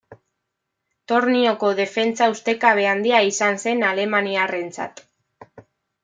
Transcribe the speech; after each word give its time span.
Tornioko 1.11 1.67
defentsa 1.79 2.29
ustekabe 2.35 2.85
handia 2.91 3.19
izan 3.33 3.59
zen 3.67 3.83
alemaniarrentzat. 3.91 5.05